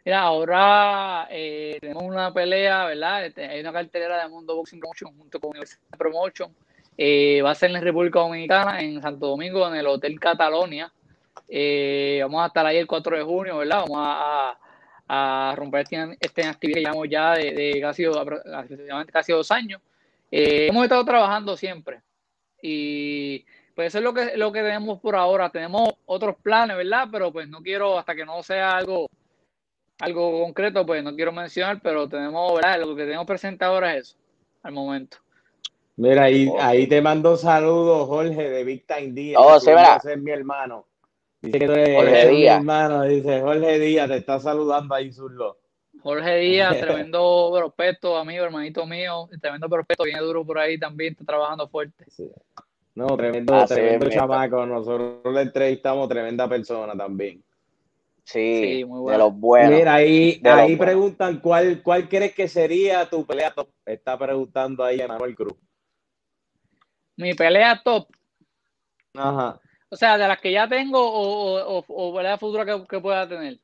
[0.03, 3.25] Mira, ahora eh, tenemos una pelea, ¿verdad?
[3.25, 6.53] Este, hay una cartelera de Mundo Boxing Promotion junto con Universidad Promotion
[7.01, 10.91] eh, va a ser en República Dominicana, en Santo Domingo, en el Hotel Catalonia.
[11.47, 13.85] Eh, vamos a estar ahí el 4 de junio, ¿verdad?
[13.87, 13.99] Vamos
[15.07, 18.03] a, romper esta este actividad que llevamos ya de, casi,
[19.13, 19.81] casi, dos años.
[20.29, 22.01] Eh, hemos estado trabajando siempre
[22.61, 25.49] y pues eso es lo que, lo que tenemos por ahora.
[25.49, 27.07] Tenemos otros planes, ¿verdad?
[27.09, 29.07] Pero pues no quiero, hasta que no sea algo,
[29.99, 32.81] algo concreto, pues no quiero mencionar, pero tenemos, ¿verdad?
[32.81, 34.17] Lo que tenemos presente ahora es eso,
[34.63, 35.19] al momento.
[35.99, 39.43] Mira, ahí, ahí te mando saludos, Jorge, de Big Time Díaz.
[39.45, 39.97] Oh, se verá.
[40.01, 40.85] Es mi hermano.
[41.41, 42.63] Dice que tú eres, Jorge Díaz.
[42.63, 43.03] mi hermano.
[43.03, 45.57] Dice, Jorge Díaz, te está saludando ahí, Zurlo.
[46.01, 49.27] Jorge Díaz, tremendo prospecto, amigo, hermanito mío.
[49.41, 52.05] Tremendo prospecto, viene duro por ahí también, está trabajando fuerte.
[52.95, 54.65] No, tremendo, tremendo chamaco.
[54.65, 57.43] Nosotros le entrevistamos, tremenda persona también.
[58.23, 59.11] Sí, muy bueno.
[59.11, 59.79] de los buenos.
[59.79, 63.53] Mira, ahí, ahí preguntan cuál, cuál crees que sería tu pelea
[63.85, 65.55] Está preguntando ahí Manuel Cruz
[67.19, 68.07] mi pelea top.
[69.13, 69.59] Ajá.
[69.89, 73.59] O sea, de las que ya tengo o, o, o pelea futura que, pueda tener.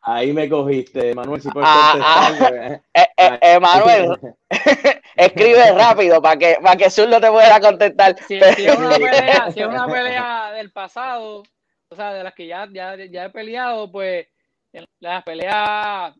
[0.00, 2.54] Ahí me cogiste, Manuel, si puedes ah, contestar.
[2.54, 2.80] Ah.
[2.94, 4.18] Eh, eh, eh, Manuel,
[5.16, 8.16] escribe rápido para que, para que Zul no te pueda contestar.
[8.26, 11.42] Si, es una pelea, si es una pelea del pasado,
[11.90, 14.28] o sea, de las que ya, ya, ya he peleado, pues
[15.00, 16.14] las peleas,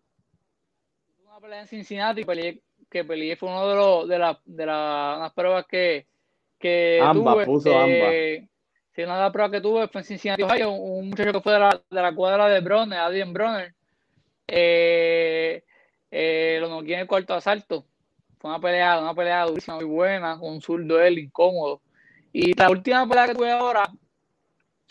[1.24, 2.26] una pelea en Cincinnati
[2.90, 6.08] que peleé fue uno de los de, la, de las pruebas que,
[6.58, 8.48] que tuve, puso eh,
[8.94, 11.52] Si una de las pruebas que tuve fue en Cincinnati, Ohio, un muchacho que fue
[11.52, 13.74] de la, de la cuadra de Bronner, Adrian Bronner,
[14.46, 15.62] eh,
[16.10, 17.84] eh, lo noqué en el cuarto asalto.
[18.38, 21.80] Fue una pelea, una pelea durísima, muy buena, con un zurdo él, incómodo.
[22.32, 23.90] Y la última pelea que tuve ahora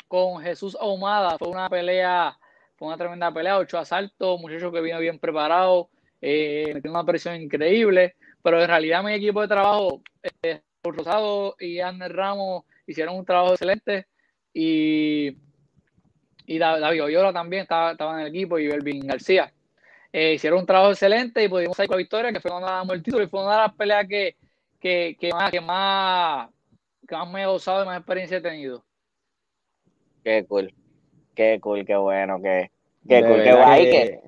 [0.08, 2.38] con Jesús Ahumada fue una pelea,
[2.76, 5.90] fue una tremenda pelea, ocho asaltos, muchacho que vino bien preparado,
[6.22, 10.02] eh, metió una presión increíble, pero en realidad mi equipo de trabajo
[10.42, 14.08] eh, Rosado y Anne Ramos hicieron un trabajo excelente
[14.54, 15.38] y,
[16.46, 19.54] y David Oyola también estaba, estaba, en el equipo y Belvin García.
[20.12, 22.96] Eh, hicieron un trabajo excelente y pudimos salir con la victoria, que fue cuando ganamos
[22.96, 24.36] el título y fue una de las peleas que,
[24.80, 26.50] que, que, más, que, más,
[27.08, 28.84] que más me he gozado y más experiencia he tenido.
[30.24, 30.74] Qué cool,
[31.36, 32.72] qué cool, qué bueno, qué,
[33.08, 33.90] qué cool, qué guay.
[33.90, 34.22] Que,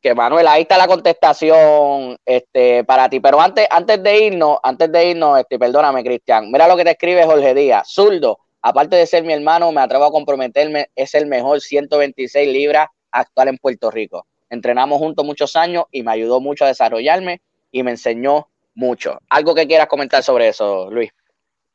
[0.00, 3.20] que Manuel, ahí está la contestación este, para ti.
[3.20, 6.90] Pero antes, antes de irnos, antes de irnos, este, perdóname, Cristian, mira lo que te
[6.90, 7.88] escribe Jorge Díaz.
[7.92, 12.88] Zurdo, aparte de ser mi hermano, me atrevo a comprometerme, es el mejor 126 libras
[13.10, 14.26] actual en Puerto Rico.
[14.48, 17.40] Entrenamos juntos muchos años y me ayudó mucho a desarrollarme
[17.72, 19.18] y me enseñó mucho.
[19.28, 21.10] ¿Algo que quieras comentar sobre eso, Luis?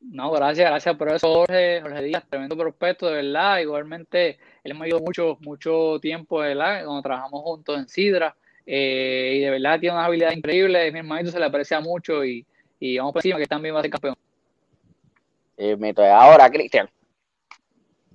[0.02, 3.60] No, gracias, gracias por eso, Jorge, Jorge Díaz, tremendo prospecto, de verdad.
[3.60, 6.84] Igualmente, él me ayudó mucho, mucho tiempo, ¿verdad?
[6.84, 8.36] Cuando trabajamos juntos en Sidra.
[8.66, 10.90] Eh, y de verdad tiene una habilidad increíble.
[10.92, 12.44] Mi hermanito se le aprecia mucho y,
[12.80, 14.16] y vamos por encima que también va a ser campeón.
[15.56, 16.88] Y ahora, Cristian.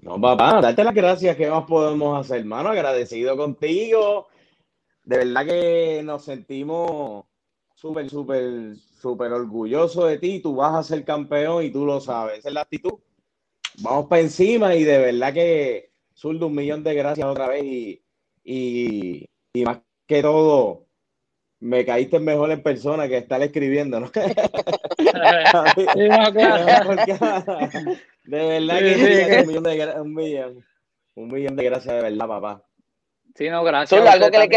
[0.02, 1.36] No, papá, darte las gracias.
[1.36, 2.70] ¿Qué más podemos hacer, hermano?
[2.70, 4.28] Agradecido contigo.
[5.04, 7.26] De verdad que nos sentimos
[7.76, 10.40] súper, súper, súper orgullosos de ti.
[10.42, 12.40] Tú vas a ser campeón y tú lo sabes.
[12.40, 12.94] Esa es la actitud.
[13.80, 18.02] Vamos para encima y de verdad que Zurdo, un millón de gracias otra vez y,
[18.44, 20.88] y, y, más que todo,
[21.60, 24.10] me caíste mejor en persona que estar escribiendo, ¿no?
[28.24, 30.66] de verdad que un, millón de, un, millón,
[31.14, 32.64] un millón de gracias de verdad, papá.
[33.36, 34.04] Sí, no, gracias.
[34.08, 34.50] algo que le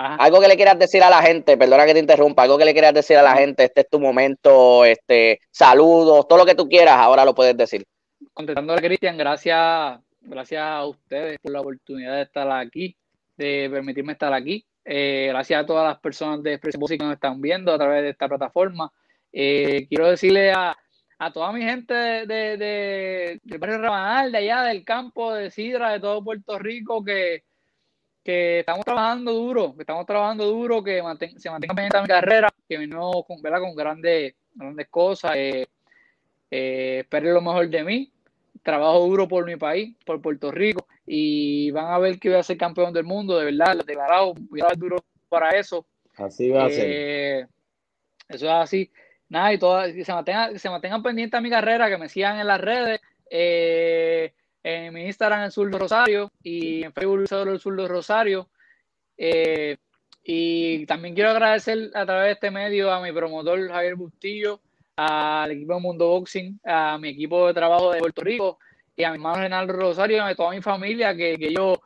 [0.00, 2.72] Algo que le quieras decir a la gente, perdona que te interrumpa, algo que le
[2.72, 6.68] quieras decir a la gente, este es tu momento, este, saludos, todo lo que tú
[6.68, 7.84] quieras, ahora lo puedes decir.
[8.32, 12.96] Contestando a Cristian, gracias, gracias a ustedes por la oportunidad de estar aquí,
[13.36, 14.64] de permitirme estar aquí.
[14.84, 18.04] Eh, gracias a todas las personas de Expresión Música que nos están viendo a través
[18.04, 18.92] de esta plataforma.
[19.32, 20.76] Eh, quiero decirle a,
[21.18, 25.90] a toda mi gente de, de, del barrio Rabanal, de allá del campo de Sidra,
[25.90, 27.42] de todo Puerto Rico, que,
[28.28, 30.98] que estamos trabajando duro, que estamos trabajando duro, que
[31.38, 35.66] se mantenga pendiente mi carrera, que vino con, con grandes, grandes cosas, eh,
[36.50, 38.12] eh, esperen lo mejor de mí,
[38.62, 42.42] trabajo duro por mi país, por Puerto Rico, y van a ver que voy a
[42.42, 44.98] ser campeón del mundo, de verdad, lo declarado, voy a dar duro
[45.30, 45.86] para eso.
[46.18, 46.84] Así va a ser.
[46.86, 47.46] Eh,
[48.28, 48.90] eso es así.
[49.30, 52.38] Nada, y todas, que se mantengan, se mantengan pendientes a mi carrera, que me sigan
[52.38, 53.00] en las redes.
[53.30, 54.34] Eh,
[54.68, 58.50] en mi Instagram el Sur de Rosario y en Facebook el Sur de Rosario.
[59.16, 59.78] Eh,
[60.22, 64.60] y también quiero agradecer a través de este medio a mi promotor Javier Bustillo,
[64.96, 68.58] al equipo de Mundo Boxing, a mi equipo de trabajo de Puerto Rico
[68.94, 71.78] y a mi hermano Renaldo Rosario y a toda mi familia que, que ellos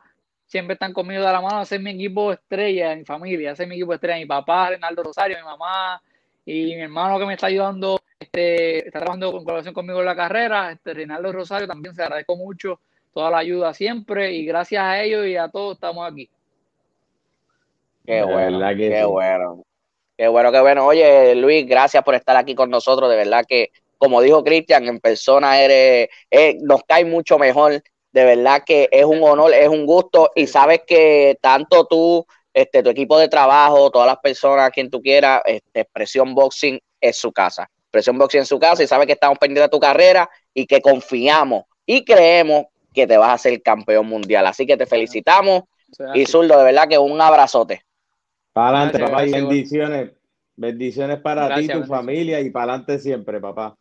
[0.45, 1.59] siempre están conmigo de la mano.
[1.59, 5.03] A hacer mi equipo estrella, mi familia, a hacer mi equipo estrella, mi papá Renaldo
[5.03, 6.01] Rosario, mi mamá
[6.45, 10.15] y mi hermano que me está ayudando este, está trabajando con colaboración conmigo en la
[10.15, 12.79] carrera, este, Reinaldo Rosario, también se agradezco mucho
[13.13, 16.29] toda la ayuda siempre y gracias a ellos y a todos estamos aquí.
[18.05, 19.63] Qué bueno, qué bueno.
[20.17, 20.85] Qué bueno, qué bueno.
[20.85, 23.09] Oye, Luis, gracias por estar aquí con nosotros.
[23.09, 27.81] De verdad que, como dijo Cristian, en persona eres, eh, nos cae mucho mejor.
[28.11, 30.31] De verdad que es un honor, es un gusto.
[30.35, 35.01] Y sabes que tanto tú, este, tu equipo de trabajo, todas las personas, quien tú
[35.01, 37.69] quieras, este, Expresión Boxing es su casa.
[37.89, 40.81] Presión Boxing en su casa y sabe que estamos pendientes de tu carrera y que
[40.81, 44.45] confiamos y creemos que te vas a ser campeón mundial.
[44.47, 45.63] Así que te felicitamos
[46.13, 47.83] y Zurdo, de verdad que un abrazote.
[48.51, 50.11] Para adelante, papá, y bendiciones.
[50.55, 53.75] Bendiciones para ti, tu familia y para adelante siempre, papá.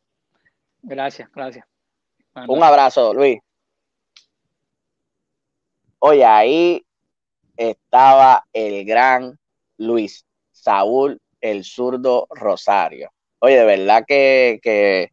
[0.82, 1.66] Gracias, gracias.
[2.48, 3.38] Un abrazo, Luis.
[5.98, 6.84] Oye, ahí
[7.56, 9.38] estaba el gran
[9.78, 13.10] Luis Saúl, el zurdo Rosario.
[13.40, 15.10] Oye, de verdad que,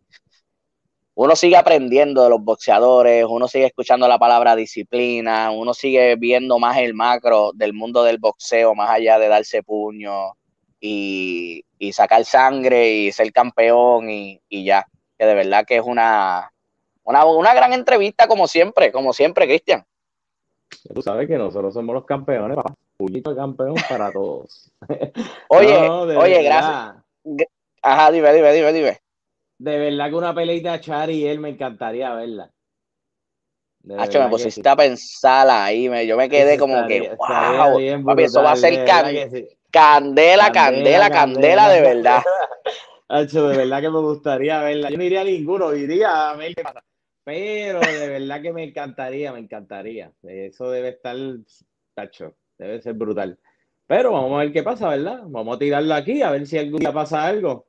[1.15, 6.59] uno sigue aprendiendo de los boxeadores, uno sigue escuchando la palabra disciplina, uno sigue viendo
[6.59, 10.33] más el macro del mundo del boxeo, más allá de darse puño
[10.79, 14.85] y, sacar sangre y ser campeón y, ya.
[15.17, 16.51] Que de verdad que es una,
[17.03, 19.85] una, gran entrevista como siempre, como siempre, Cristian.
[20.93, 22.73] Tú sabes que nosotros somos los campeones, papá.
[22.97, 24.71] Puñito campeón para todos.
[25.49, 26.95] Oye, oye, gracias.
[27.81, 28.97] Ajá, dime, dime, dime, dime.
[29.57, 32.51] De verdad que una peleita Chari y él me encantaría verla.
[33.97, 38.51] Hacho, me pusiste a pensar ahí, yo me quedé como que, wow, papi, eso va
[38.51, 38.83] a ser
[39.71, 42.21] candela, candela, candela, de verdad.
[43.07, 44.89] Hacho, de verdad que me gustaría verla.
[44.91, 46.83] Yo no iría a ninguno, iría a ver qué pasa.
[47.29, 50.11] Pero de verdad que me encantaría, me encantaría.
[50.23, 51.15] Eso debe estar,
[51.95, 53.37] Hacho, debe ser brutal.
[53.85, 55.19] Pero vamos a ver qué pasa, ¿verdad?
[55.27, 57.67] Vamos a tirarlo aquí, a ver si algún día pasa algo.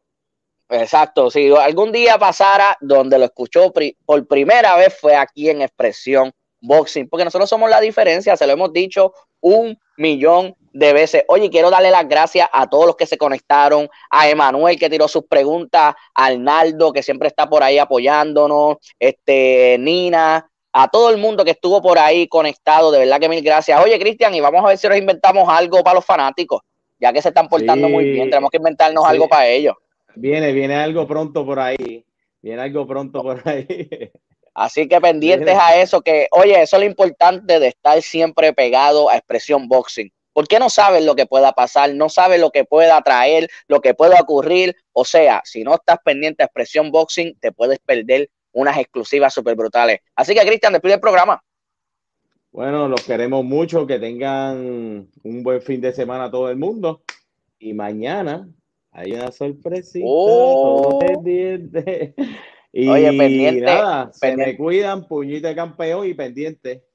[0.71, 3.71] Exacto, si algún día pasara donde lo escuchó
[4.07, 8.55] por primera vez fue aquí en Expresión Boxing, porque nosotros somos la diferencia, se lo
[8.55, 11.25] hemos dicho un millón de veces.
[11.29, 15.09] Oye, quiero darle las gracias a todos los que se conectaron, a Emanuel que tiró
[15.09, 21.19] sus preguntas, a Arnaldo que siempre está por ahí apoyándonos, este, Nina, a todo el
[21.19, 23.83] mundo que estuvo por ahí conectado, de verdad que mil gracias.
[23.83, 26.63] Oye, Cristian, y vamos a ver si nos inventamos algo para los fanáticos,
[26.99, 29.75] ya que se están portando muy bien, tenemos que inventarnos algo para ellos.
[30.15, 32.05] Viene, viene algo pronto por ahí.
[32.43, 34.11] Viene algo pronto por ahí.
[34.55, 39.09] Así que pendientes a eso, que oye, eso es lo importante de estar siempre pegado
[39.09, 40.11] a expresión boxing.
[40.41, 43.93] Porque no sabes lo que pueda pasar, no sabes lo que pueda traer, lo que
[43.93, 44.75] pueda ocurrir.
[44.95, 49.55] O sea, si no estás pendiente a expresión boxing, te puedes perder unas exclusivas súper
[49.55, 49.99] brutales.
[50.15, 51.45] Así que, Cristian, despide el programa.
[52.53, 57.03] Bueno, los queremos mucho, que tengan un buen fin de semana todo el mundo.
[57.59, 58.49] Y mañana
[58.93, 60.07] hay una sorpresita.
[60.09, 61.01] Oh.
[62.73, 66.87] Y Oye, pendiente, nada, se me cuidan, puñito de campeón y pendiente.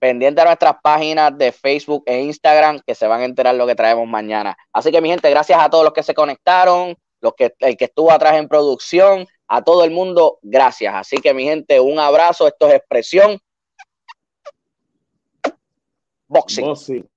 [0.00, 3.76] Pendiente a nuestras páginas de Facebook e Instagram que se van a enterar lo que
[3.76, 4.56] traemos mañana.
[4.72, 7.84] Así que mi gente, gracias a todos los que se conectaron, los que, el que
[7.84, 10.94] estuvo atrás en producción, a todo el mundo, gracias.
[10.94, 13.38] Así que mi gente, un abrazo, esto es expresión.
[16.28, 17.08] Boxing.